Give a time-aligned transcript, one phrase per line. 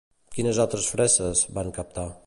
[0.37, 2.13] Quines altres fresses van captar?